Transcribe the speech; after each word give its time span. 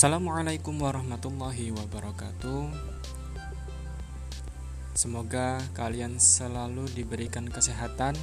Assalamualaikum 0.00 0.80
warahmatullahi 0.80 1.76
wabarakatuh. 1.76 2.72
Semoga 4.96 5.60
kalian 5.76 6.16
selalu 6.16 6.88
diberikan 6.96 7.44
kesehatan. 7.44 8.16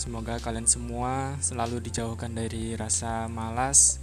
Semoga 0.00 0.40
kalian 0.40 0.64
semua 0.64 1.36
selalu 1.44 1.84
dijauhkan 1.84 2.32
dari 2.32 2.72
rasa 2.80 3.28
malas. 3.28 4.00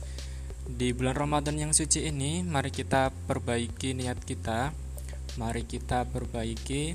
Di 0.69 0.93
bulan 0.93 1.17
Ramadan 1.17 1.57
yang 1.57 1.73
suci 1.73 2.05
ini, 2.05 2.45
mari 2.45 2.69
kita 2.69 3.09
perbaiki 3.25 3.97
niat 3.97 4.21
kita. 4.21 4.69
Mari 5.41 5.65
kita 5.65 6.05
perbaiki 6.05 6.93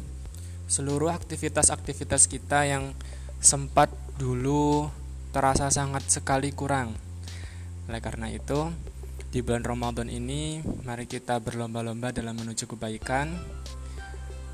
seluruh 0.70 1.10
aktivitas-aktivitas 1.10 2.30
kita 2.30 2.70
yang 2.70 2.94
sempat 3.42 3.90
dulu 4.14 4.94
terasa 5.34 5.74
sangat 5.74 6.06
sekali 6.06 6.54
kurang. 6.54 6.94
Oleh 7.90 7.98
karena 7.98 8.30
itu, 8.30 8.70
di 9.28 9.44
bulan 9.44 9.60
Ramadan 9.60 10.08
ini, 10.08 10.64
mari 10.88 11.04
kita 11.04 11.36
berlomba-lomba 11.44 12.16
dalam 12.16 12.32
menuju 12.40 12.64
kebaikan, 12.64 13.36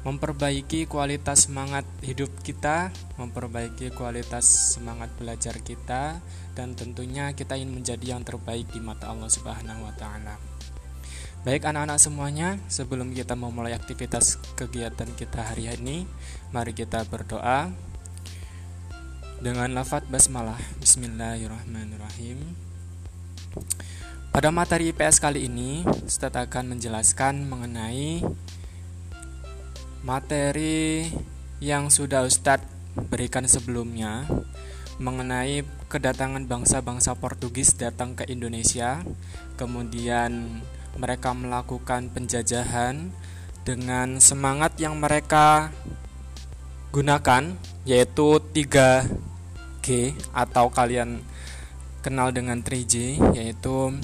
memperbaiki 0.02 0.90
kualitas 0.90 1.46
semangat 1.46 1.86
hidup 2.02 2.28
kita, 2.42 2.90
memperbaiki 3.14 3.94
kualitas 3.94 4.74
semangat 4.74 5.14
belajar 5.14 5.62
kita, 5.62 6.18
dan 6.58 6.74
tentunya 6.74 7.30
kita 7.38 7.54
ingin 7.54 7.70
menjadi 7.70 8.18
yang 8.18 8.26
terbaik 8.26 8.66
di 8.74 8.82
mata 8.82 9.14
Allah 9.14 9.30
Subhanahu 9.30 9.86
wa 9.86 9.94
Ta'ala. 9.94 10.34
Baik, 11.46 11.70
anak-anak 11.70 12.02
semuanya, 12.02 12.58
sebelum 12.66 13.14
kita 13.14 13.38
memulai 13.38 13.78
aktivitas 13.78 14.42
kegiatan 14.58 15.06
kita 15.14 15.54
hari 15.54 15.70
ini, 15.70 16.02
mari 16.50 16.74
kita 16.74 17.06
berdoa 17.06 17.70
dengan 19.38 19.70
lafaz 19.70 20.02
basmalah. 20.10 20.58
Bismillahirrahmanirrahim. 20.82 22.42
Pada 24.34 24.50
materi 24.50 24.90
IPS 24.90 25.22
kali 25.22 25.46
ini, 25.46 25.86
Ustadz 25.86 26.50
akan 26.50 26.74
menjelaskan 26.74 27.46
mengenai 27.46 28.18
materi 30.02 31.06
yang 31.62 31.86
sudah 31.86 32.26
Ustadz 32.26 32.66
berikan 33.14 33.46
sebelumnya 33.46 34.26
mengenai 34.98 35.62
kedatangan 35.86 36.50
bangsa-bangsa 36.50 37.14
Portugis 37.14 37.78
datang 37.78 38.18
ke 38.18 38.26
Indonesia, 38.26 39.06
kemudian 39.54 40.66
mereka 40.98 41.30
melakukan 41.30 42.10
penjajahan 42.10 43.14
dengan 43.62 44.18
semangat 44.18 44.74
yang 44.82 44.98
mereka 44.98 45.70
gunakan 46.90 47.54
yaitu 47.86 48.42
3G 48.50 50.18
atau 50.34 50.74
kalian 50.74 51.22
kenal 52.02 52.34
dengan 52.34 52.66
3G 52.66 53.22
yaitu 53.38 53.94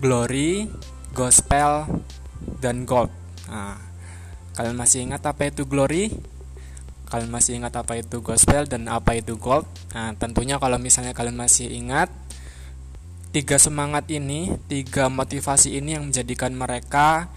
glory, 0.00 0.68
gospel, 1.16 1.88
dan 2.60 2.84
gold. 2.84 3.08
Nah, 3.48 3.80
kalian 4.56 4.76
masih 4.76 5.04
ingat 5.04 5.24
apa 5.24 5.48
itu 5.48 5.64
glory? 5.64 6.12
Kalian 7.06 7.30
masih 7.30 7.62
ingat 7.62 7.78
apa 7.78 7.96
itu 8.02 8.18
gospel 8.20 8.66
dan 8.66 8.90
apa 8.90 9.14
itu 9.14 9.38
gold? 9.38 9.64
Nah, 9.94 10.12
tentunya 10.18 10.58
kalau 10.58 10.76
misalnya 10.76 11.14
kalian 11.14 11.38
masih 11.38 11.70
ingat 11.70 12.10
tiga 13.30 13.60
semangat 13.60 14.08
ini, 14.10 14.56
tiga 14.66 15.06
motivasi 15.12 15.76
ini 15.78 15.94
yang 15.94 16.10
menjadikan 16.10 16.52
mereka 16.56 17.30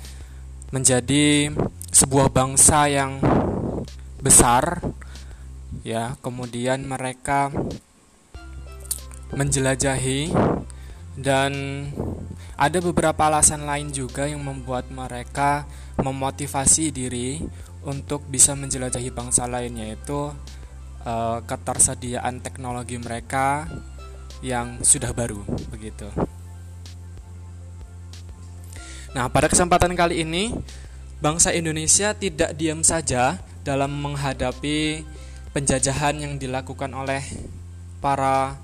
menjadi 0.74 1.54
sebuah 1.92 2.30
bangsa 2.34 2.90
yang 2.90 3.20
besar 4.20 4.84
ya, 5.86 6.18
kemudian 6.20 6.84
mereka 6.84 7.54
menjelajahi 9.36 10.34
dan 11.18 11.52
ada 12.60 12.78
beberapa 12.84 13.32
alasan 13.32 13.64
lain 13.64 13.90
juga 13.96 14.28
yang 14.28 14.44
membuat 14.44 14.92
mereka 14.92 15.64
memotivasi 15.96 16.92
diri 16.92 17.40
untuk 17.88 18.28
bisa 18.28 18.54
menjelajahi 18.54 19.10
bangsa 19.16 19.48
lain 19.48 19.80
yaitu 19.80 20.36
uh, 21.08 21.40
ketersediaan 21.48 22.44
teknologi 22.44 23.00
mereka 23.00 23.72
yang 24.44 24.80
sudah 24.84 25.16
baru 25.16 25.40
begitu. 25.72 26.08
Nah, 29.16 29.26
pada 29.32 29.50
kesempatan 29.50 29.96
kali 29.98 30.22
ini 30.22 30.54
bangsa 31.24 31.56
Indonesia 31.56 32.14
tidak 32.14 32.54
diam 32.56 32.86
saja 32.86 33.42
dalam 33.66 33.92
menghadapi 34.00 35.04
penjajahan 35.52 36.22
yang 36.22 36.34
dilakukan 36.38 36.94
oleh 36.94 37.24
para 38.00 38.56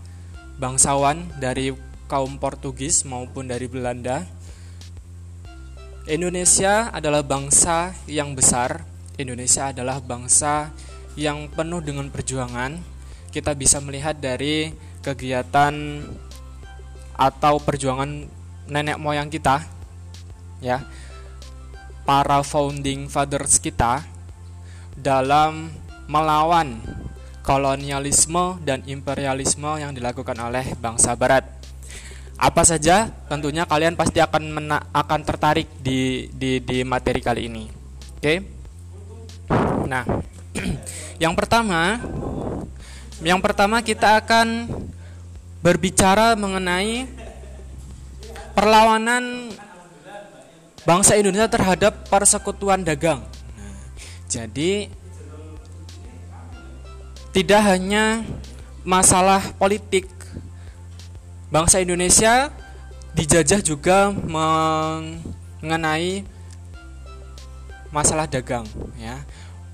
bangsawan 0.56 1.28
dari 1.42 1.74
kaum 2.06 2.38
Portugis 2.38 3.06
maupun 3.06 3.50
dari 3.50 3.66
Belanda. 3.66 4.26
Indonesia 6.06 6.94
adalah 6.94 7.26
bangsa 7.26 7.98
yang 8.06 8.38
besar. 8.38 8.86
Indonesia 9.18 9.74
adalah 9.74 9.98
bangsa 9.98 10.70
yang 11.18 11.50
penuh 11.50 11.82
dengan 11.82 12.12
perjuangan. 12.14 12.78
Kita 13.34 13.58
bisa 13.58 13.82
melihat 13.82 14.16
dari 14.22 14.70
kegiatan 15.02 15.74
atau 17.16 17.58
perjuangan 17.58 18.28
nenek 18.68 18.98
moyang 19.00 19.32
kita, 19.32 19.64
ya, 20.60 20.84
para 22.04 22.44
founding 22.46 23.08
fathers 23.10 23.58
kita 23.58 24.04
dalam 24.94 25.74
melawan 26.06 26.80
kolonialisme 27.46 28.58
dan 28.66 28.82
imperialisme 28.90 29.78
yang 29.78 29.94
dilakukan 29.94 30.38
oleh 30.42 30.74
bangsa 30.82 31.14
Barat 31.14 31.55
apa 32.36 32.68
saja 32.68 33.08
tentunya 33.32 33.64
kalian 33.64 33.96
pasti 33.96 34.20
akan 34.20 34.44
mena 34.52 34.78
akan 34.92 35.22
tertarik 35.24 35.72
di 35.80 36.28
di 36.36 36.60
di 36.60 36.84
materi 36.84 37.24
kali 37.24 37.42
ini. 37.48 37.64
Oke. 38.20 38.20
Okay? 38.20 38.38
Nah, 39.88 40.04
yang 41.24 41.34
pertama 41.34 42.00
yang 43.24 43.40
pertama 43.40 43.80
kita 43.80 44.20
akan 44.20 44.68
berbicara 45.64 46.36
mengenai 46.36 47.08
perlawanan 48.54 49.50
bangsa 50.84 51.18
Indonesia 51.18 51.50
terhadap 51.50 52.06
persekutuan 52.12 52.84
dagang. 52.86 53.24
Nah, 53.58 53.76
jadi 54.28 54.92
tidak 57.32 57.62
hanya 57.68 58.24
masalah 58.86 59.42
politik 59.58 60.08
bangsa 61.50 61.82
Indonesia 61.82 62.50
dijajah 63.16 63.62
juga 63.64 64.12
mengenai 65.62 66.26
masalah 67.94 68.28
dagang 68.28 68.68
ya. 69.00 69.24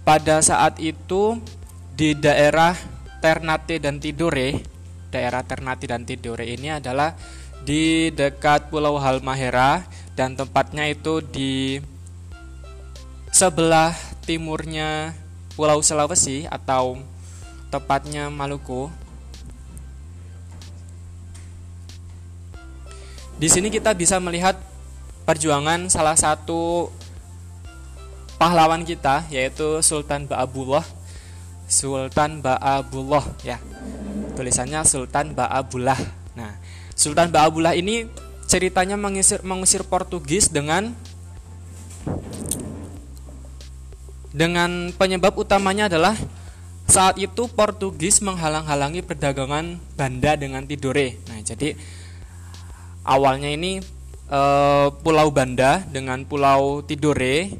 Pada 0.06 0.42
saat 0.42 0.78
itu 0.82 1.38
di 1.94 2.18
daerah 2.18 2.74
Ternate 3.22 3.78
dan 3.78 4.02
Tidore, 4.02 4.62
daerah 5.14 5.46
Ternate 5.46 5.86
dan 5.86 6.06
Tidore 6.06 6.50
ini 6.50 6.74
adalah 6.74 7.14
di 7.62 8.09
dekat 8.09 8.74
Pulau 8.74 8.98
Halmahera 8.98 9.86
dan 10.18 10.34
tempatnya 10.34 10.90
itu 10.90 11.22
di 11.22 11.78
sebelah 13.30 13.94
timurnya 14.26 15.14
Pulau 15.53 15.82
Sulawesi 15.86 16.50
atau 16.50 16.98
tepatnya 17.70 18.34
Maluku 18.34 18.90
Di 23.41 23.50
sini 23.50 23.74
kita 23.74 23.97
bisa 23.97 24.22
melihat 24.22 24.53
perjuangan 25.25 25.90
salah 25.90 26.13
satu 26.13 26.94
pahlawan 28.38 28.85
kita 28.85 29.25
yaitu 29.34 29.81
Sultan 29.81 30.29
Ba'abullah. 30.29 30.85
Sultan 31.66 32.46
Ba'abullah 32.46 33.25
ya. 33.41 33.58
Tulisannya 34.38 34.85
Sultan 34.85 35.34
Ba'abullah. 35.34 35.97
Nah, 36.38 36.53
Sultan 36.93 37.34
Ba'abullah 37.34 37.73
ini 37.73 38.05
ceritanya 38.46 38.93
mengusir 38.93 39.41
mengusir 39.41 39.82
Portugis 39.90 40.46
dengan 40.46 40.93
dengan 44.29 44.93
penyebab 44.93 45.34
utamanya 45.34 45.90
adalah 45.90 46.14
saat 46.85 47.17
itu 47.17 47.49
Portugis 47.49 48.22
menghalang-halangi 48.22 49.02
perdagangan 49.02 49.82
Banda 49.97 50.38
dengan 50.38 50.61
Tidore. 50.70 51.17
Nah, 51.26 51.41
jadi 51.41 51.73
awalnya 53.06 53.50
ini 53.50 53.82
uh, 54.30 54.94
Pulau 55.02 55.30
Banda 55.34 55.82
dengan 55.90 56.24
Pulau 56.26 56.86
Tidore 56.86 57.52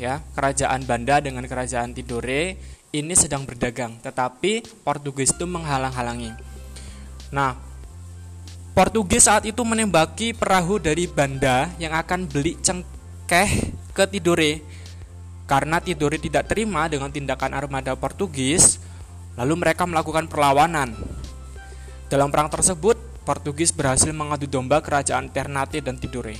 ya 0.00 0.22
kerajaan 0.34 0.84
Banda 0.88 1.20
dengan 1.20 1.44
kerajaan 1.44 1.92
Tidore 1.92 2.56
ini 2.90 3.14
sedang 3.14 3.46
berdagang 3.46 3.98
tetapi 4.02 4.66
Portugis 4.82 5.30
itu 5.34 5.46
menghalang-halangi. 5.46 6.34
Nah 7.30 7.70
Portugis 8.70 9.26
saat 9.26 9.44
itu 9.44 9.60
menembaki 9.66 10.32
perahu 10.32 10.78
dari 10.78 11.10
Banda 11.10 11.68
yang 11.76 11.92
akan 11.92 12.30
beli 12.30 12.56
cengkeh 12.62 13.50
ke 13.92 14.04
Tidore. 14.06 14.62
Karena 15.44 15.82
Tidore 15.82 16.22
tidak 16.22 16.46
terima 16.46 16.86
dengan 16.86 17.10
tindakan 17.10 17.58
armada 17.58 17.98
Portugis 17.98 18.78
lalu 19.34 19.58
mereka 19.58 19.82
melakukan 19.84 20.30
perlawanan. 20.30 20.94
Dalam 22.06 22.30
perang 22.30 22.46
tersebut 22.46 23.09
Portugis 23.20 23.70
berhasil 23.70 24.10
mengadu 24.10 24.48
domba 24.48 24.80
kerajaan 24.80 25.28
Ternate 25.28 25.84
dan 25.84 26.00
Tidore. 26.00 26.36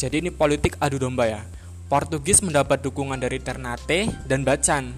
Jadi 0.00 0.24
ini 0.24 0.30
politik 0.32 0.80
adu 0.80 0.96
domba 0.98 1.28
ya. 1.28 1.44
Portugis 1.92 2.40
mendapat 2.40 2.80
dukungan 2.80 3.20
dari 3.20 3.36
Ternate 3.36 4.08
dan 4.24 4.42
Bacan. 4.48 4.96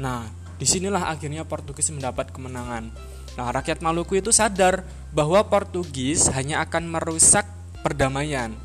Nah, 0.00 0.24
di 0.56 0.64
sinilah 0.64 1.12
akhirnya 1.12 1.44
Portugis 1.44 1.92
mendapat 1.92 2.32
kemenangan. 2.32 2.88
Nah, 3.36 3.48
rakyat 3.52 3.84
Maluku 3.84 4.16
itu 4.16 4.32
sadar 4.32 4.84
bahwa 5.12 5.44
Portugis 5.44 6.32
hanya 6.32 6.64
akan 6.64 6.88
merusak 6.88 7.44
perdamaian. 7.84 8.56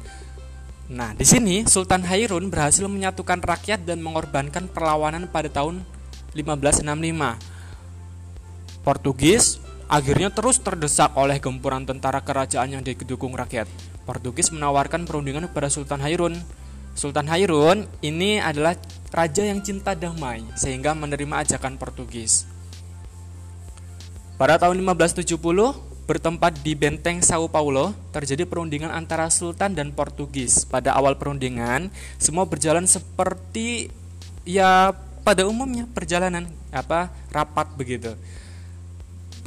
Nah, 0.88 1.12
di 1.12 1.28
sini 1.28 1.68
Sultan 1.68 2.08
Hairun 2.08 2.48
berhasil 2.48 2.88
menyatukan 2.88 3.44
rakyat 3.44 3.84
dan 3.84 4.00
mengorbankan 4.00 4.72
perlawanan 4.72 5.28
pada 5.28 5.52
tahun 5.52 5.84
1565. 6.32 6.88
Portugis 8.88 9.60
akhirnya 9.88 10.32
terus 10.32 10.60
terdesak 10.60 11.16
oleh 11.16 11.40
gempuran 11.40 11.88
tentara 11.88 12.20
kerajaan 12.24 12.76
yang 12.76 12.84
didukung 12.84 13.36
rakyat. 13.36 13.68
Portugis 14.08 14.52
menawarkan 14.56 15.04
perundingan 15.04 15.52
kepada 15.52 15.68
Sultan 15.68 16.00
Hairun. 16.04 16.40
Sultan 16.96 17.28
Hairun 17.28 17.88
ini 18.04 18.40
adalah 18.40 18.76
raja 19.12 19.44
yang 19.44 19.60
cinta 19.64 19.96
damai 19.96 20.44
sehingga 20.56 20.96
menerima 20.96 21.44
ajakan 21.44 21.76
Portugis. 21.76 22.48
Pada 24.38 24.62
tahun 24.62 24.78
1570, 24.86 25.28
bertempat 26.08 26.64
di 26.64 26.72
benteng 26.78 27.20
Sao 27.20 27.52
Paulo, 27.52 27.92
terjadi 28.16 28.48
perundingan 28.48 28.94
antara 28.94 29.28
Sultan 29.28 29.76
dan 29.76 29.92
Portugis. 29.92 30.64
Pada 30.64 30.96
awal 30.96 31.20
perundingan, 31.20 31.92
semua 32.16 32.48
berjalan 32.48 32.88
seperti 32.88 33.92
ya 34.48 34.96
pada 35.28 35.44
umumnya 35.44 35.84
perjalanan 35.92 36.48
apa 36.72 37.12
rapat 37.34 37.68
begitu. 37.76 38.16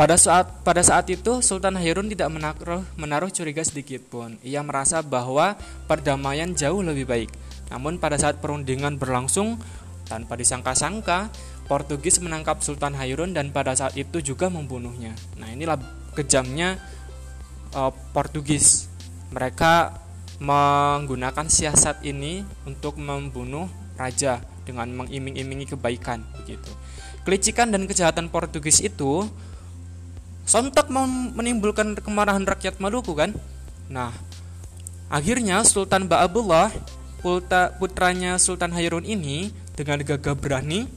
Pada 0.01 0.17
saat 0.17 0.65
pada 0.65 0.81
saat 0.81 1.13
itu 1.13 1.45
Sultan 1.45 1.77
Harun 1.77 2.09
tidak 2.09 2.33
menaruh 2.33 2.81
menaruh 2.97 3.29
curiga 3.29 3.61
sedikit 3.61 4.01
pun. 4.09 4.41
Ia 4.41 4.65
merasa 4.65 5.05
bahwa 5.05 5.61
perdamaian 5.85 6.57
jauh 6.57 6.81
lebih 6.81 7.05
baik. 7.05 7.29
Namun 7.69 8.01
pada 8.01 8.17
saat 8.17 8.41
perundingan 8.41 8.97
berlangsung 8.97 9.61
tanpa 10.09 10.41
disangka-sangka 10.41 11.29
Portugis 11.69 12.17
menangkap 12.25 12.65
Sultan 12.65 12.97
Harun 12.97 13.37
dan 13.37 13.53
pada 13.53 13.77
saat 13.77 13.93
itu 13.93 14.25
juga 14.25 14.49
membunuhnya. 14.49 15.13
Nah, 15.37 15.53
inilah 15.53 15.77
kejamnya 16.17 16.81
uh, 17.77 17.93
Portugis. 18.17 18.89
Mereka 19.37 20.01
menggunakan 20.41 21.45
siasat 21.45 22.09
ini 22.09 22.41
untuk 22.65 22.97
membunuh 22.97 23.69
raja 24.01 24.41
dengan 24.65 24.89
mengiming-imingi 24.97 25.77
kebaikan 25.77 26.25
begitu. 26.41 26.73
Kelicikan 27.29 27.69
dan 27.69 27.85
kejahatan 27.85 28.33
Portugis 28.33 28.81
itu 28.81 29.29
sontak 30.51 30.91
menimbulkan 30.91 31.95
kemarahan 32.03 32.43
rakyat 32.43 32.83
Maluku 32.83 33.15
kan 33.15 33.31
nah 33.87 34.11
akhirnya 35.07 35.63
Sultan 35.63 36.11
Ba'abullah 36.11 36.75
putranya 37.79 38.35
Sultan 38.43 38.75
Hairun 38.75 39.07
ini 39.07 39.55
dengan 39.79 40.03
gagah 40.03 40.35
berani 40.35 40.91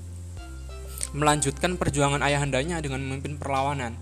melanjutkan 1.14 1.78
perjuangan 1.78 2.26
ayahandanya 2.26 2.82
dengan 2.82 3.06
memimpin 3.06 3.38
perlawanan 3.38 3.94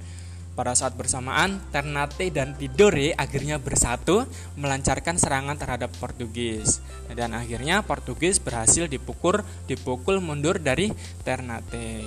pada 0.52 0.76
saat 0.76 1.00
bersamaan, 1.00 1.64
Ternate 1.72 2.28
dan 2.28 2.52
Tidore 2.60 3.16
akhirnya 3.16 3.56
bersatu 3.56 4.28
melancarkan 4.60 5.16
serangan 5.16 5.56
terhadap 5.56 5.96
Portugis. 5.96 6.84
Dan 7.08 7.32
akhirnya 7.32 7.80
Portugis 7.88 8.36
berhasil 8.36 8.92
dipukul 8.92 9.40
dipukul 9.72 10.20
mundur 10.20 10.60
dari 10.60 10.92
Ternate. 11.24 12.04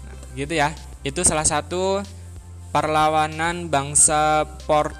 Nah, 0.00 0.16
gitu 0.32 0.56
ya. 0.56 0.72
Itu 1.04 1.20
salah 1.28 1.44
satu 1.44 2.00
perlawanan 2.68 3.72
bangsa 3.72 4.44
port 4.68 4.92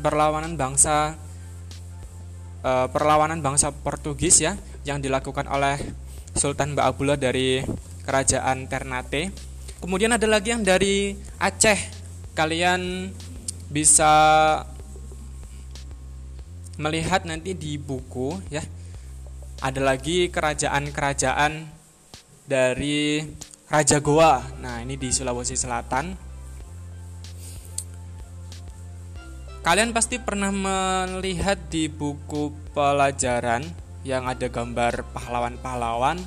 perlawanan 0.00 0.58
bangsa 0.58 1.16
uh, 2.64 2.86
perlawanan 2.90 3.40
bangsa 3.40 3.70
Portugis 3.70 4.42
ya 4.42 4.58
yang 4.84 5.00
dilakukan 5.00 5.48
oleh 5.48 5.80
Sultan 6.34 6.74
Ba'abullah 6.74 7.16
dari 7.16 7.62
kerajaan 8.04 8.66
Ternate. 8.66 9.30
Kemudian 9.78 10.12
ada 10.12 10.26
lagi 10.26 10.50
yang 10.50 10.66
dari 10.66 11.14
Aceh. 11.38 11.78
Kalian 12.34 13.14
bisa 13.70 14.10
melihat 16.76 17.22
nanti 17.22 17.54
di 17.54 17.78
buku 17.78 18.34
ya. 18.50 18.64
Ada 19.62 19.80
lagi 19.80 20.28
kerajaan-kerajaan 20.28 21.52
dari 22.44 23.22
Raja 23.70 24.02
Goa. 24.02 24.42
Nah, 24.60 24.82
ini 24.84 24.98
di 25.00 25.08
Sulawesi 25.08 25.56
Selatan 25.56 26.33
Kalian 29.64 29.96
pasti 29.96 30.20
pernah 30.20 30.52
melihat 30.52 31.56
di 31.72 31.88
buku 31.88 32.52
pelajaran 32.76 33.64
yang 34.04 34.28
ada 34.28 34.52
gambar 34.52 35.08
pahlawan-pahlawan. 35.16 36.20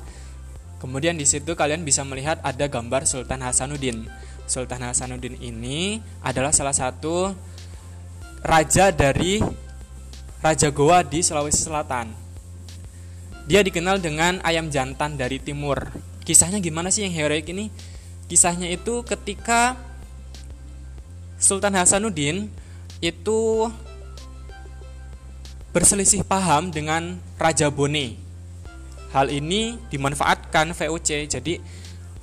Kemudian 0.82 1.14
di 1.14 1.22
situ 1.22 1.54
kalian 1.54 1.86
bisa 1.86 2.02
melihat 2.02 2.42
ada 2.42 2.66
gambar 2.66 3.06
Sultan 3.06 3.46
Hasanuddin. 3.46 4.10
Sultan 4.50 4.82
Hasanuddin 4.82 5.38
ini 5.38 6.02
adalah 6.26 6.50
salah 6.50 6.74
satu 6.74 7.30
raja 8.42 8.90
dari 8.90 9.38
Raja 10.42 10.74
Goa 10.74 11.06
di 11.06 11.22
Sulawesi 11.22 11.62
Selatan. 11.62 12.10
Dia 13.46 13.62
dikenal 13.62 14.02
dengan 14.02 14.42
ayam 14.42 14.66
jantan 14.66 15.14
dari 15.14 15.38
timur. 15.38 15.86
Kisahnya 16.26 16.58
gimana 16.58 16.90
sih 16.90 17.06
yang 17.06 17.14
heroik 17.14 17.46
ini? 17.54 17.70
Kisahnya 18.26 18.66
itu 18.66 19.06
ketika 19.06 19.78
Sultan 21.38 21.78
Hasanuddin 21.78 22.66
itu 22.98 23.70
berselisih 25.70 26.26
paham 26.26 26.74
dengan 26.74 27.22
Raja 27.38 27.70
Bone. 27.70 28.18
Hal 29.14 29.30
ini 29.30 29.78
dimanfaatkan 29.88 30.74
VOC. 30.74 31.30
Jadi 31.30 31.62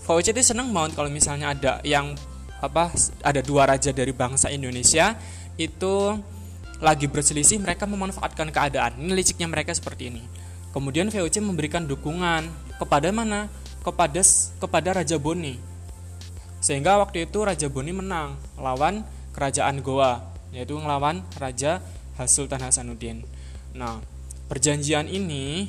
VOC 0.06 0.36
itu 0.36 0.54
senang 0.54 0.70
banget 0.76 1.00
kalau 1.00 1.10
misalnya 1.10 1.56
ada 1.56 1.82
yang 1.82 2.14
apa 2.60 2.92
ada 3.22 3.42
dua 3.44 3.68
raja 3.68 3.92
dari 3.92 4.16
bangsa 4.16 4.50
Indonesia 4.50 5.14
itu 5.60 6.18
lagi 6.84 7.08
berselisih 7.08 7.64
mereka 7.64 7.88
memanfaatkan 7.88 8.52
keadaan. 8.52 9.00
Ini 9.00 9.16
liciknya 9.16 9.48
mereka 9.48 9.72
seperti 9.72 10.12
ini. 10.12 10.24
Kemudian 10.76 11.08
VOC 11.08 11.40
memberikan 11.40 11.88
dukungan 11.88 12.52
kepada 12.76 13.10
mana? 13.16 13.48
Kepada 13.80 14.20
kepada 14.60 14.90
Raja 15.00 15.16
Boni. 15.16 15.56
Sehingga 16.60 17.00
waktu 17.00 17.30
itu 17.30 17.46
Raja 17.46 17.72
Boni 17.72 17.96
menang 17.96 18.36
lawan 18.60 19.08
kerajaan 19.32 19.80
Goa 19.80 20.35
yaitu 20.56 20.80
melawan 20.80 21.20
Raja 21.36 21.84
Sultan 22.24 22.64
Hasanuddin. 22.64 23.28
Nah, 23.76 24.00
perjanjian 24.48 25.12
ini 25.12 25.68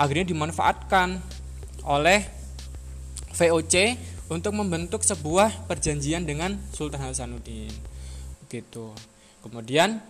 akhirnya 0.00 0.32
dimanfaatkan 0.32 1.20
oleh 1.84 2.24
VOC 3.36 4.00
untuk 4.32 4.56
membentuk 4.56 5.04
sebuah 5.04 5.68
perjanjian 5.68 6.24
dengan 6.24 6.56
Sultan 6.72 7.04
Hasanuddin. 7.04 7.70
Begitu. 8.48 8.96
Kemudian 9.44 10.00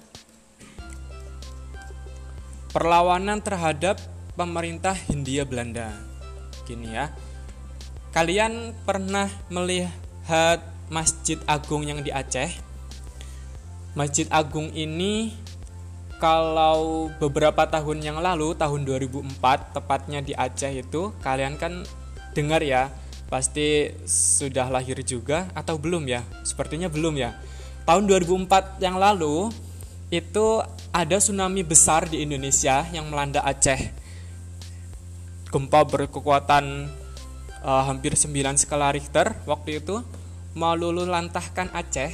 perlawanan 2.70 3.42
terhadap 3.42 3.98
pemerintah 4.38 4.94
Hindia 4.94 5.42
Belanda. 5.42 5.90
Gini 6.64 6.94
ya. 6.94 7.10
Kalian 8.14 8.72
pernah 8.86 9.28
melihat 9.52 10.62
Masjid 10.88 11.36
Agung 11.44 11.84
yang 11.84 12.00
di 12.00 12.14
Aceh? 12.14 12.65
Masjid 13.96 14.28
Agung 14.28 14.68
ini 14.76 15.32
kalau 16.20 17.08
beberapa 17.16 17.64
tahun 17.64 18.04
yang 18.04 18.20
lalu 18.20 18.52
tahun 18.52 18.84
2004 18.84 19.72
tepatnya 19.72 20.20
di 20.20 20.36
Aceh 20.36 20.68
itu 20.68 21.16
kalian 21.24 21.56
kan 21.56 21.80
dengar 22.36 22.60
ya 22.60 22.92
pasti 23.32 23.96
sudah 24.04 24.68
lahir 24.68 25.00
juga 25.00 25.48
atau 25.56 25.80
belum 25.80 26.04
ya? 26.12 26.20
Sepertinya 26.44 26.92
belum 26.92 27.16
ya. 27.16 27.40
Tahun 27.88 28.04
2004 28.04 28.84
yang 28.84 29.00
lalu 29.00 29.48
itu 30.12 30.60
ada 30.92 31.16
tsunami 31.16 31.64
besar 31.64 32.04
di 32.04 32.20
Indonesia 32.20 32.84
yang 32.92 33.08
melanda 33.08 33.40
Aceh. 33.48 33.80
Gempa 35.48 35.88
berkekuatan 35.88 36.92
uh, 37.64 37.82
hampir 37.88 38.12
9 38.12 38.60
skala 38.60 38.92
Richter 38.92 39.40
waktu 39.48 39.80
itu 39.80 40.04
melulu 40.52 41.08
lantahkan 41.08 41.72
Aceh. 41.72 42.12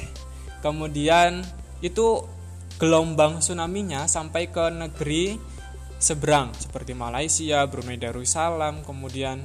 Kemudian 0.63 1.43
itu 1.83 2.23
gelombang 2.79 3.43
tsunami-nya 3.43 4.07
sampai 4.07 4.47
ke 4.49 4.71
negeri 4.71 5.37
seberang 5.99 6.55
seperti 6.55 6.95
Malaysia, 6.95 7.63
Brunei 7.67 7.99
Darussalam, 7.99 8.81
kemudian 8.87 9.43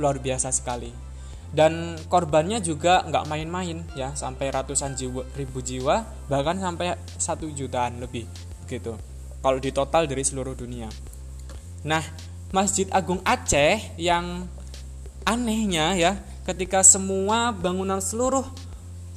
luar 0.00 0.16
biasa 0.18 0.48
sekali. 0.48 0.90
Dan 1.48 1.96
korbannya 2.12 2.60
juga 2.60 3.04
nggak 3.08 3.24
main-main 3.24 3.80
ya, 3.96 4.12
sampai 4.12 4.52
ratusan 4.52 4.96
jiwa, 4.96 5.24
ribu 5.32 5.64
jiwa, 5.64 6.04
bahkan 6.28 6.60
sampai 6.60 6.96
satu 7.16 7.48
jutaan 7.48 8.04
lebih 8.04 8.28
gitu. 8.68 9.00
Kalau 9.40 9.56
di 9.56 9.72
total 9.72 10.04
dari 10.04 10.24
seluruh 10.24 10.52
dunia. 10.52 10.92
Nah, 11.88 12.04
Masjid 12.52 12.84
Agung 12.92 13.24
Aceh 13.24 13.96
yang 13.96 14.44
anehnya 15.24 15.96
ya, 15.96 16.12
ketika 16.44 16.84
semua 16.84 17.52
bangunan 17.52 18.00
seluruh 18.00 18.44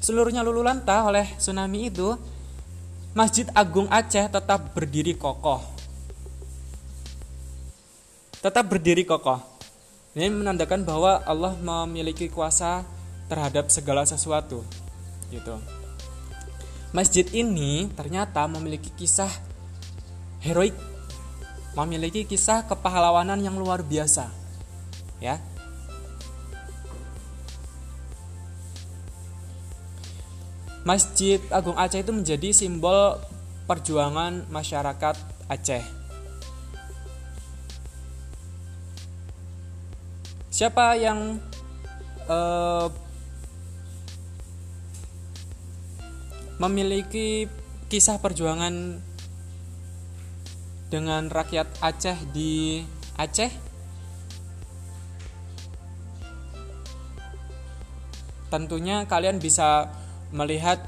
seluruhnya 0.01 0.41
lulu 0.41 0.65
lantah 0.65 1.05
oleh 1.05 1.29
tsunami 1.37 1.93
itu 1.93 2.17
Masjid 3.13 3.45
Agung 3.53 3.85
Aceh 3.87 4.25
tetap 4.33 4.73
berdiri 4.73 5.13
kokoh. 5.13 5.61
Tetap 8.41 8.65
berdiri 8.65 9.05
kokoh. 9.05 9.37
Ini 10.17 10.27
menandakan 10.33 10.81
bahwa 10.83 11.21
Allah 11.23 11.53
memiliki 11.55 12.27
kuasa 12.27 12.81
terhadap 13.29 13.69
segala 13.69 14.03
sesuatu. 14.03 14.65
Gitu. 15.29 15.55
Masjid 16.91 17.23
ini 17.31 17.87
ternyata 17.95 18.43
memiliki 18.49 18.91
kisah 18.97 19.31
heroik, 20.43 20.75
memiliki 21.77 22.27
kisah 22.27 22.65
kepahlawanan 22.67 23.39
yang 23.39 23.55
luar 23.55 23.85
biasa. 23.85 24.27
Ya, 25.21 25.37
Masjid 30.81 31.37
Agung 31.53 31.77
Aceh 31.77 32.01
itu 32.01 32.09
menjadi 32.09 32.49
simbol 32.49 33.21
perjuangan 33.69 34.49
masyarakat 34.49 35.15
Aceh. 35.45 35.85
Siapa 40.49 40.97
yang 40.97 41.37
uh, 42.25 42.89
memiliki 46.57 47.45
kisah 47.85 48.17
perjuangan 48.17 48.97
dengan 50.89 51.29
rakyat 51.29 51.69
Aceh 51.77 52.17
di 52.33 52.81
Aceh? 53.21 53.53
Tentunya 58.49 59.07
kalian 59.07 59.39
bisa 59.39 60.00
melihat 60.31 60.79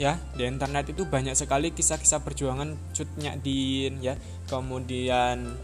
ya 0.00 0.16
di 0.32 0.48
internet 0.48 0.92
itu 0.92 1.04
banyak 1.04 1.36
sekali 1.36 1.76
kisah-kisah 1.76 2.24
perjuangan 2.24 2.76
Cut 2.96 3.08
Din 3.44 4.00
ya. 4.00 4.16
Kemudian 4.48 5.56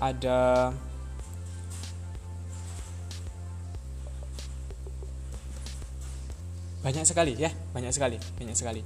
ada 0.00 0.72
banyak 6.82 7.06
sekali 7.06 7.38
ya 7.38 7.54
banyak 7.70 7.92
sekali 7.94 8.16
banyak 8.40 8.56
sekali. 8.56 8.82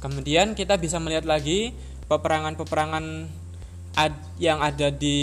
Kemudian 0.00 0.52
kita 0.56 0.76
bisa 0.76 1.00
melihat 1.00 1.24
lagi 1.28 1.72
peperangan-peperangan 2.08 3.04
ad, 3.96 4.14
yang 4.36 4.60
ada 4.60 4.92
di 4.92 5.16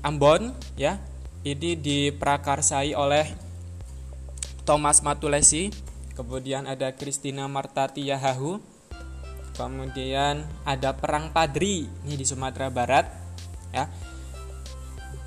Ambon 0.00 0.52
ya 0.76 1.00
ini 1.46 1.78
diprakarsai 1.78 2.96
oleh 2.96 3.30
Thomas 4.66 4.98
Matulesi 5.00 5.70
kemudian 6.16 6.64
ada 6.64 6.96
Christina 6.96 7.44
Martati 7.46 8.08
Yahahu 8.08 8.58
kemudian 9.56 10.44
ada 10.64 10.96
perang 10.96 11.30
Padri 11.30 11.84
ini 12.04 12.14
di 12.16 12.24
Sumatera 12.24 12.72
Barat 12.72 13.06
ya. 13.72 13.88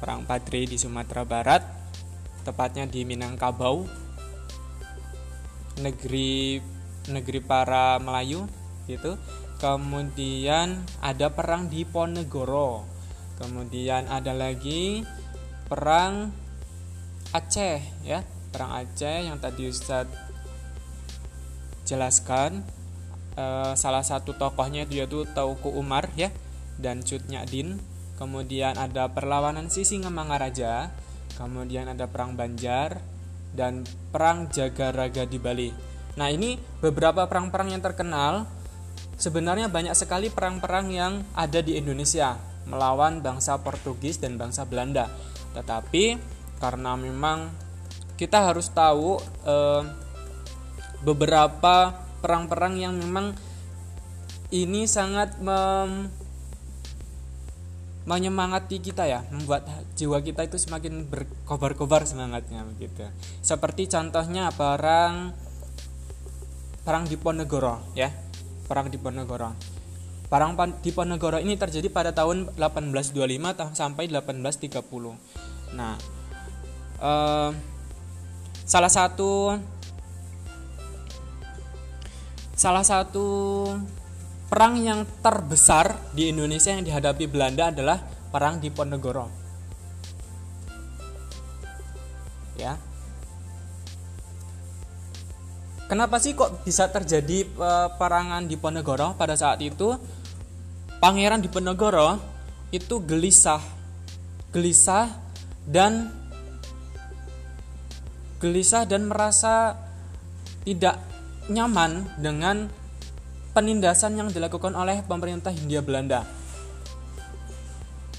Perang 0.02 0.24
Padri 0.24 0.66
di 0.66 0.78
Sumatera 0.80 1.26
Barat 1.26 1.62
tepatnya 2.46 2.90
di 2.90 3.04
Minangkabau. 3.04 3.86
Negeri 5.80 6.60
negeri 7.08 7.40
para 7.40 7.98
Melayu 7.98 8.46
gitu. 8.86 9.18
Kemudian 9.60 10.82
ada 11.04 11.28
perang 11.32 11.68
di 11.68 11.84
Ponegoro 11.84 13.00
kemudian 13.40 14.12
ada 14.12 14.36
lagi 14.36 15.02
perang 15.72 16.36
Aceh 17.32 18.04
ya. 18.04 18.20
Perang 18.52 18.84
Aceh 18.84 19.30
yang 19.30 19.38
tadi 19.40 19.70
Ustadz 19.70 20.29
jelaskan 21.90 22.62
uh, 23.34 23.74
salah 23.74 24.06
satu 24.06 24.38
tokohnya 24.38 24.86
dia 24.86 25.10
tuh 25.10 25.26
Tauku 25.26 25.74
Umar 25.74 26.14
ya 26.14 26.30
dan 26.78 27.02
Cut 27.02 27.26
Din. 27.50 27.82
Kemudian 28.22 28.76
ada 28.78 29.10
perlawanan 29.10 29.72
Sisingamangaraja 29.72 30.92
kemudian 31.40 31.88
ada 31.88 32.12
perang 32.12 32.36
Banjar 32.36 33.00
dan 33.56 33.88
perang 34.12 34.52
Jagaraga 34.52 35.24
di 35.24 35.40
Bali. 35.40 35.72
Nah 36.20 36.28
ini 36.28 36.60
beberapa 36.84 37.24
perang-perang 37.32 37.72
yang 37.72 37.80
terkenal. 37.80 38.44
Sebenarnya 39.16 39.72
banyak 39.72 39.96
sekali 39.96 40.28
perang-perang 40.28 40.92
yang 40.92 41.24
ada 41.36 41.64
di 41.64 41.80
Indonesia 41.80 42.36
melawan 42.68 43.24
bangsa 43.24 43.56
Portugis 43.64 44.20
dan 44.20 44.36
bangsa 44.36 44.68
Belanda. 44.68 45.08
Tetapi 45.56 46.20
karena 46.60 46.96
memang 47.00 47.52
kita 48.20 48.52
harus 48.52 48.68
tahu 48.72 49.20
eh, 49.48 49.84
beberapa 51.04 51.96
perang-perang 52.20 52.76
yang 52.76 52.94
memang 52.96 53.36
ini 54.50 54.90
sangat 54.90 55.38
mem 55.40 56.10
menyemangati 58.10 58.82
kita 58.82 59.06
ya, 59.06 59.22
membuat 59.30 59.70
jiwa 59.94 60.18
kita 60.26 60.42
itu 60.42 60.58
semakin 60.58 61.06
berkobar-kobar 61.06 62.10
semangatnya 62.10 62.66
begitu. 62.66 63.06
Seperti 63.46 63.86
contohnya 63.86 64.50
perang 64.50 65.30
perang 66.82 67.06
di 67.06 67.14
Ponegoro 67.22 67.94
ya. 67.94 68.10
Perang 68.66 68.90
di 68.90 68.98
Ponegoro. 68.98 69.54
Perang 70.26 70.58
di 70.82 70.90
Ponegoro 70.90 71.38
ini 71.38 71.54
terjadi 71.54 71.86
pada 71.94 72.10
tahun 72.10 72.50
1825 72.58 73.78
sampai 73.78 74.10
1830. 74.10 75.78
Nah, 75.78 75.94
eh, 76.98 77.50
salah 78.66 78.90
satu 78.90 79.54
salah 82.60 82.84
satu 82.84 83.64
perang 84.52 84.76
yang 84.84 85.08
terbesar 85.24 85.96
di 86.12 86.28
Indonesia 86.28 86.76
yang 86.76 86.84
dihadapi 86.84 87.32
Belanda 87.32 87.72
adalah 87.72 88.04
perang 88.04 88.60
di 88.60 88.68
Ponegoro. 88.68 89.32
Ya. 92.60 92.76
Kenapa 95.88 96.20
sih 96.20 96.36
kok 96.36 96.68
bisa 96.68 96.92
terjadi 96.92 97.48
perangan 97.96 98.44
di 98.44 98.60
Ponegoro 98.60 99.16
pada 99.16 99.40
saat 99.40 99.64
itu? 99.64 99.96
Pangeran 101.00 101.40
di 101.40 101.48
Ponegoro 101.48 102.20
itu 102.76 103.00
gelisah. 103.08 103.64
Gelisah 104.52 105.08
dan 105.64 106.12
gelisah 108.44 108.84
dan 108.84 109.08
merasa 109.08 109.80
tidak 110.68 111.09
nyaman 111.50 112.06
dengan 112.22 112.70
penindasan 113.52 114.16
yang 114.16 114.30
dilakukan 114.30 114.72
oleh 114.78 115.02
pemerintah 115.04 115.50
Hindia 115.50 115.82
Belanda. 115.82 116.24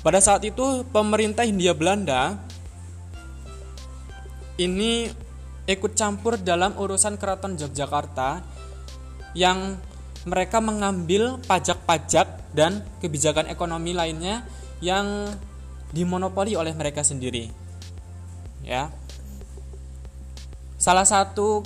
Pada 0.00 0.18
saat 0.18 0.42
itu 0.44 0.84
pemerintah 0.90 1.46
Hindia 1.46 1.72
Belanda 1.76 2.36
ini 4.60 5.08
ikut 5.64 5.92
campur 5.96 6.36
dalam 6.36 6.74
urusan 6.76 7.16
keraton 7.16 7.56
Yogyakarta 7.56 8.42
yang 9.32 9.78
mereka 10.28 10.60
mengambil 10.60 11.40
pajak-pajak 11.48 12.52
dan 12.52 12.84
kebijakan 13.00 13.48
ekonomi 13.48 13.96
lainnya 13.96 14.44
yang 14.82 15.30
dimonopoli 15.94 16.58
oleh 16.58 16.74
mereka 16.76 17.00
sendiri. 17.00 17.48
Ya. 18.64 18.92
Salah 20.80 21.04
satu 21.04 21.64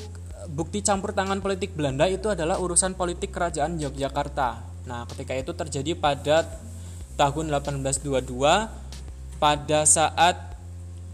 bukti 0.50 0.84
campur 0.84 1.16
tangan 1.16 1.40
politik 1.40 1.72
Belanda 1.72 2.04
itu 2.08 2.28
adalah 2.28 2.60
urusan 2.60 2.96
politik 2.98 3.32
kerajaan 3.32 3.80
Yogyakarta. 3.80 4.60
Nah, 4.84 5.08
ketika 5.08 5.32
itu 5.32 5.52
terjadi 5.56 5.96
pada 5.96 6.44
tahun 7.16 7.48
1822 7.48 9.40
pada 9.40 9.80
saat 9.86 10.36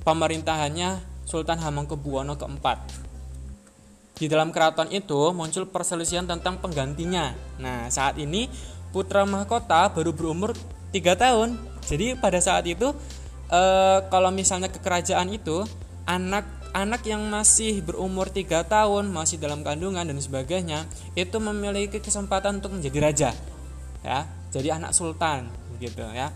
pemerintahannya 0.02 1.02
Sultan 1.28 1.60
Hamengkubuwono 1.62 2.34
keempat. 2.34 2.78
Di 4.20 4.28
dalam 4.28 4.52
keraton 4.52 4.92
itu 4.92 5.32
muncul 5.32 5.64
perselisihan 5.70 6.28
tentang 6.28 6.60
penggantinya. 6.60 7.32
Nah, 7.56 7.88
saat 7.88 8.20
ini 8.20 8.50
putra 8.92 9.24
mahkota 9.24 9.88
baru 9.94 10.12
berumur 10.12 10.52
3 10.92 11.16
tahun. 11.16 11.56
Jadi 11.86 12.18
pada 12.20 12.36
saat 12.42 12.68
itu 12.68 12.92
eh, 13.48 13.98
kalau 14.12 14.28
misalnya 14.28 14.68
ke 14.68 14.82
kerajaan 14.82 15.32
itu 15.32 15.64
anak 16.04 16.59
anak 16.70 17.02
yang 17.06 17.26
masih 17.26 17.82
berumur 17.82 18.30
tiga 18.30 18.62
tahun 18.62 19.10
masih 19.10 19.42
dalam 19.42 19.66
kandungan 19.66 20.06
dan 20.06 20.18
sebagainya 20.18 20.86
itu 21.18 21.36
memiliki 21.42 21.98
kesempatan 21.98 22.62
untuk 22.62 22.78
menjadi 22.78 22.98
raja 23.02 23.30
ya 24.06 24.26
jadi 24.54 24.78
anak 24.78 24.94
sultan 24.94 25.50
gitu 25.82 26.04
ya 26.14 26.30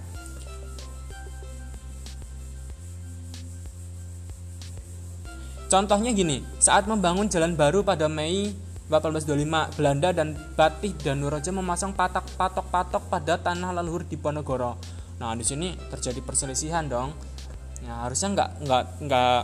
Contohnya 5.64 6.14
gini, 6.14 6.38
saat 6.62 6.86
membangun 6.86 7.26
jalan 7.26 7.58
baru 7.58 7.82
pada 7.82 8.06
Mei 8.06 8.54
1825, 8.86 9.74
Belanda 9.74 10.14
dan 10.14 10.38
Batih 10.54 10.94
dan 11.02 11.18
Nuraja 11.18 11.50
memasang 11.50 11.90
patok-patok-patok 11.98 13.10
pada 13.10 13.34
tanah 13.42 13.74
leluhur 13.74 14.06
di 14.06 14.14
Ponegoro. 14.14 14.78
Nah, 15.18 15.34
di 15.34 15.42
sini 15.42 15.74
terjadi 15.90 16.22
perselisihan 16.22 16.86
dong. 16.86 17.10
Ya, 17.82 18.06
harusnya 18.06 18.38
nggak 18.38 18.50
nggak 18.62 18.84
nggak 19.02 19.40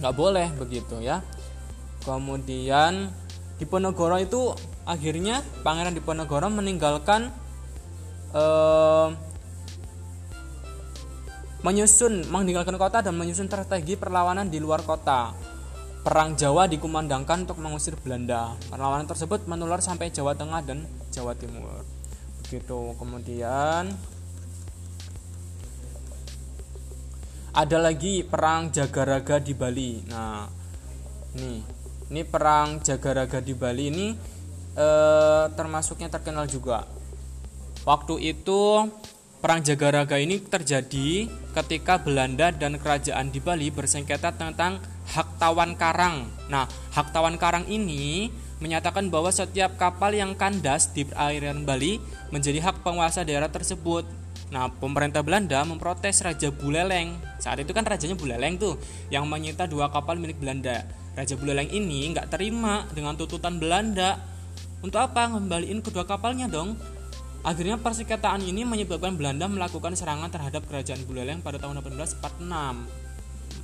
nggak 0.00 0.14
boleh 0.14 0.48
begitu 0.60 1.00
ya 1.00 1.24
kemudian 2.04 3.10
Diponegoro 3.56 4.20
itu 4.20 4.52
akhirnya 4.84 5.40
Pangeran 5.64 5.96
Diponegoro 5.96 6.52
meninggalkan 6.52 7.32
eh, 8.36 9.08
menyusun 11.64 12.28
meninggalkan 12.28 12.76
kota 12.76 13.00
dan 13.00 13.16
menyusun 13.16 13.48
strategi 13.48 13.98
perlawanan 13.98 14.46
di 14.46 14.62
luar 14.62 14.86
kota. 14.86 15.34
Perang 16.06 16.38
Jawa 16.38 16.70
dikumandangkan 16.70 17.50
untuk 17.50 17.58
mengusir 17.58 17.98
Belanda. 17.98 18.54
Perlawanan 18.70 19.10
tersebut 19.10 19.42
menular 19.50 19.82
sampai 19.82 20.14
Jawa 20.14 20.38
Tengah 20.38 20.62
dan 20.62 20.86
Jawa 21.10 21.34
Timur. 21.34 21.82
Begitu. 22.46 22.94
Kemudian 22.94 23.90
ada 27.56 27.80
lagi 27.80 28.20
perang 28.20 28.68
Jagaraga 28.68 29.40
di 29.40 29.56
Bali. 29.56 30.04
Nah, 30.12 30.44
ini 31.40 31.64
ini 32.12 32.22
perang 32.22 32.84
Jagaraga 32.84 33.40
di 33.40 33.56
Bali 33.56 33.84
ini 33.88 34.06
eh, 34.76 35.44
termasuknya 35.56 36.12
terkenal 36.12 36.44
juga. 36.44 36.84
Waktu 37.88 38.36
itu 38.36 38.84
perang 39.40 39.64
Jagaraga 39.64 40.20
ini 40.20 40.36
terjadi 40.44 41.32
ketika 41.56 41.96
Belanda 41.96 42.52
dan 42.52 42.76
kerajaan 42.76 43.32
di 43.32 43.40
Bali 43.40 43.72
bersengketa 43.72 44.36
tentang 44.36 44.84
hak 45.16 45.40
tawan 45.40 45.80
karang. 45.80 46.28
Nah, 46.52 46.68
hak 46.92 47.08
tawan 47.16 47.40
karang 47.40 47.64
ini 47.72 48.28
menyatakan 48.60 49.08
bahwa 49.08 49.32
setiap 49.32 49.80
kapal 49.80 50.12
yang 50.12 50.36
kandas 50.36 50.92
di 50.92 51.08
perairan 51.08 51.64
Bali 51.64 51.96
menjadi 52.28 52.60
hak 52.68 52.84
penguasa 52.84 53.24
daerah 53.24 53.48
tersebut. 53.48 54.25
Nah, 54.46 54.70
pemerintah 54.70 55.26
Belanda 55.26 55.66
memprotes 55.66 56.22
Raja 56.22 56.54
Buleleng. 56.54 57.18
Saat 57.42 57.66
itu 57.66 57.74
kan 57.74 57.82
rajanya 57.82 58.14
Buleleng 58.14 58.62
tuh 58.62 58.78
yang 59.10 59.26
menyita 59.26 59.66
dua 59.66 59.90
kapal 59.90 60.22
milik 60.22 60.38
Belanda. 60.38 60.86
Raja 61.18 61.34
Buleleng 61.34 61.66
ini 61.72 62.06
nggak 62.14 62.30
terima 62.30 62.86
dengan 62.94 63.18
tuntutan 63.18 63.58
Belanda. 63.58 64.22
Untuk 64.84 65.02
apa 65.02 65.34
ngembaliin 65.34 65.82
kedua 65.82 66.06
kapalnya 66.06 66.46
dong? 66.46 66.78
Akhirnya 67.42 67.78
persengketaan 67.78 68.42
ini 68.42 68.62
menyebabkan 68.66 69.14
Belanda 69.18 69.46
melakukan 69.50 69.94
serangan 69.98 70.30
terhadap 70.30 70.66
kerajaan 70.66 71.02
Buleleng 71.06 71.42
pada 71.42 71.58
tahun 71.58 71.78
1846. 71.82 73.06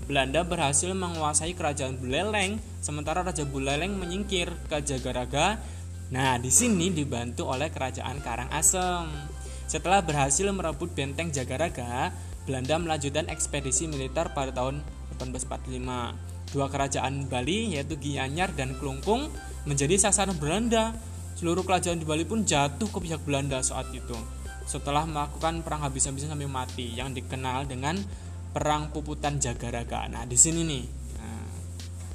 Belanda 0.07 0.43
berhasil 0.43 0.91
menguasai 0.95 1.55
kerajaan 1.55 1.95
Buleleng, 1.99 2.59
sementara 2.83 3.23
Raja 3.23 3.47
Buleleng 3.47 3.95
menyingkir 3.95 4.51
ke 4.67 4.83
Jagaraga. 4.83 5.63
Nah, 6.11 6.39
di 6.43 6.51
sini 6.51 6.91
dibantu 6.91 7.47
oleh 7.47 7.71
kerajaan 7.71 8.19
Karangasem. 8.19 9.07
Setelah 9.71 10.05
berhasil 10.05 10.47
merebut 10.51 10.93
benteng 10.93 11.33
Jagaraga, 11.33 12.13
Belanda 12.45 12.77
melanjutkan 12.79 13.31
ekspedisi 13.31 13.89
militer 13.89 14.31
pada 14.35 14.53
tahun 14.53 14.83
1845. 15.19 16.53
Dua 16.53 16.69
kerajaan 16.69 17.33
Bali 17.33 17.79
yaitu 17.79 17.97
Gianyar 17.97 18.53
dan 18.53 18.77
Klungkung 18.77 19.33
menjadi 19.65 19.97
sasaran 19.97 20.37
Belanda 20.37 20.93
Seluruh 21.43 21.67
kerajaan 21.67 21.99
di 21.99 22.07
Bali 22.07 22.23
pun 22.23 22.47
jatuh 22.47 22.87
ke 22.87 22.99
pihak 23.03 23.27
Belanda 23.27 23.59
saat 23.67 23.91
itu. 23.91 24.15
Setelah 24.63 25.03
melakukan 25.11 25.67
perang 25.67 25.83
habis-habisan 25.83 26.31
sampai 26.31 26.47
mati 26.47 26.95
yang 26.95 27.11
dikenal 27.11 27.67
dengan 27.67 27.99
Perang 28.55 28.95
Puputan 28.95 29.43
Jagaraga. 29.43 30.07
Nah, 30.07 30.23
di 30.23 30.39
sini 30.39 30.63
nih. 30.63 30.85
Nah, 31.19 31.47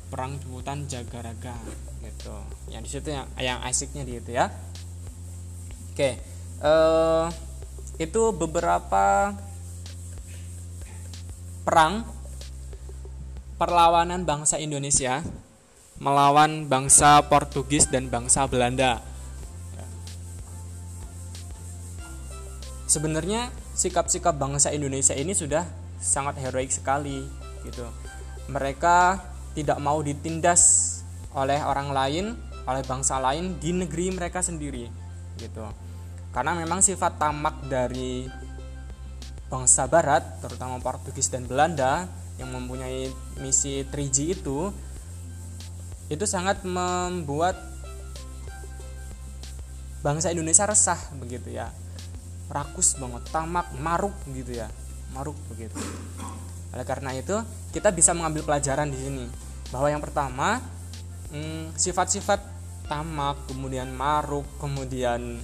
perang 0.07 0.39
Puputan 0.39 0.87
Jagaraga 0.87 1.59
gitu. 2.07 2.39
Yang 2.71 2.81
di 2.87 2.89
situ 2.93 3.07
yang 3.11 3.27
yang 3.35 3.59
asiknya 3.67 4.07
di 4.07 4.15
itu 4.15 4.31
ya. 4.31 4.47
Oke. 5.91 6.36
Uh, 6.57 7.29
itu 8.01 8.33
beberapa 8.33 9.33
perang 11.65 12.05
perlawanan 13.61 14.25
bangsa 14.25 14.57
Indonesia 14.57 15.21
melawan 15.97 16.69
bangsa 16.69 17.25
Portugis 17.25 17.89
dan 17.89 18.09
bangsa 18.09 18.45
Belanda. 18.45 19.01
sebenarnya 22.87 23.51
sikap-sikap 23.75 24.33
bangsa 24.39 24.71
Indonesia 24.71 25.13
ini 25.13 25.35
sudah 25.35 25.67
sangat 25.99 26.39
heroik 26.39 26.71
sekali 26.71 27.27
gitu. 27.67 27.83
Mereka 28.47 29.19
tidak 29.53 29.77
mau 29.83 29.99
ditindas 29.99 30.95
oleh 31.35 31.59
orang 31.61 31.91
lain, 31.91 32.25
oleh 32.63 32.81
bangsa 32.87 33.19
lain 33.19 33.59
di 33.59 33.75
negeri 33.75 34.15
mereka 34.15 34.39
sendiri 34.39 34.87
gitu. 35.37 35.67
Karena 36.37 36.53
memang 36.53 36.85
sifat 36.85 37.17
tamak 37.17 37.65
dari 37.65 38.29
bangsa 39.49 39.89
barat, 39.89 40.37
terutama 40.37 40.77
Portugis 40.77 41.33
dan 41.33 41.49
Belanda 41.49 42.05
yang 42.37 42.53
mempunyai 42.53 43.09
misi 43.41 43.81
3G 43.81 44.37
itu 44.37 44.69
itu 46.13 46.25
sangat 46.29 46.61
membuat 46.61 47.57
bangsa 50.05 50.29
Indonesia 50.29 50.69
resah 50.69 51.01
begitu 51.17 51.57
ya. 51.57 51.73
Rakus 52.53 53.01
banget 53.01 53.25
tamak 53.33 53.73
maruk 53.81 54.13
gitu 54.29 54.61
ya. 54.61 54.69
Maruk 55.17 55.41
begitu. 55.49 55.81
Oleh 56.69 56.85
karena 56.85 57.17
itu 57.17 57.33
kita 57.73 57.89
bisa 57.89 58.13
mengambil 58.13 58.45
pelajaran 58.45 58.93
di 58.93 58.99
sini. 59.01 59.25
Bahwa 59.73 59.89
yang 59.89 60.05
pertama 60.05 60.61
hmm, 61.33 61.73
sifat-sifat 61.73 62.45
hmm, 62.45 62.85
tamak 62.85 63.41
kemudian 63.49 63.89
maruk 63.89 64.45
kemudian 64.61 65.41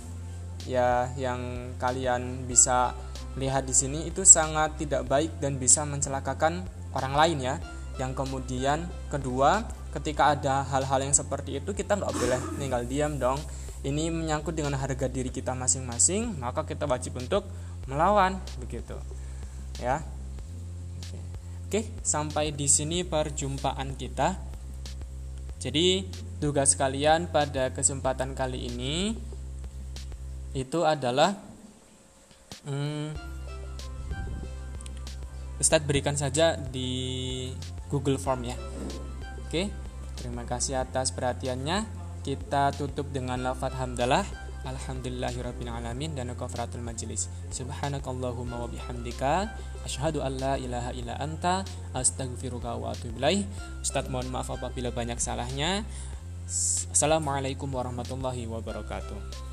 ya 0.69 1.11
yang 1.19 1.73
kalian 1.81 2.47
bisa 2.47 2.95
lihat 3.35 3.65
di 3.65 3.73
sini 3.73 4.05
itu 4.07 4.23
sangat 4.23 4.77
tidak 4.77 5.09
baik 5.09 5.41
dan 5.41 5.57
bisa 5.57 5.83
mencelakakan 5.83 6.63
orang 6.93 7.13
lain 7.17 7.37
ya 7.41 7.55
yang 7.97 8.13
kemudian 8.13 8.85
kedua 9.09 9.65
ketika 9.93 10.33
ada 10.33 10.65
hal-hal 10.65 11.05
yang 11.05 11.13
seperti 11.13 11.61
itu 11.61 11.73
kita 11.73 11.97
nggak 11.97 12.13
boleh 12.13 12.39
tinggal 12.57 12.81
diam 12.85 13.17
dong 13.17 13.37
ini 13.83 14.07
menyangkut 14.07 14.55
dengan 14.55 14.79
harga 14.79 15.11
diri 15.11 15.27
kita 15.27 15.51
masing-masing, 15.51 16.39
maka 16.39 16.63
kita 16.63 16.87
wajib 16.87 17.19
untuk 17.19 17.43
melawan 17.83 18.39
begitu. 18.55 18.95
Ya. 19.75 19.99
Oke, 21.67 21.91
sampai 21.99 22.55
di 22.55 22.71
sini 22.71 23.03
perjumpaan 23.03 23.99
kita. 23.99 24.39
Jadi, 25.59 26.07
tugas 26.39 26.79
kalian 26.79 27.27
pada 27.27 27.75
kesempatan 27.75 28.35
kali 28.39 28.71
ini 28.71 29.19
itu 30.53 30.85
adalah 30.85 31.33
hmm, 32.69 33.33
Ustadz 35.57 35.85
berikan 35.85 36.13
saja 36.17 36.57
di 36.57 37.49
Google 37.89 38.17
Form 38.17 38.45
ya. 38.45 38.57
Oke, 39.45 39.69
terima 40.17 40.45
kasih 40.45 40.81
atas 40.81 41.13
perhatiannya. 41.13 41.85
Kita 42.25 42.73
tutup 42.73 43.09
dengan 43.13 43.41
lafaz 43.41 43.73
hamdalah. 43.77 44.25
Alhamdulillahirrabbilalamin 44.63 46.15
dan 46.15 46.31
kafaratul 46.39 46.83
majlis. 46.83 47.27
Subhanakallahumma 47.51 48.63
wa 48.63 48.67
bihamdika. 48.71 49.51
Ashadu 49.83 50.23
an 50.23 50.39
la 50.39 50.53
ilaha 50.55 50.91
illa 50.95 51.19
anta. 51.19 51.67
Astagfiruka 51.91 52.79
wa 52.79 52.95
atubu 52.95 53.19
ilaih. 53.19 53.43
Ustaz 53.83 54.07
mohon 54.07 54.31
maaf 54.31 54.51
apabila 54.51 54.91
banyak 54.91 55.19
salahnya. 55.19 55.83
Assalamualaikum 56.91 57.71
warahmatullahi 57.71 58.47
wabarakatuh 58.51 59.52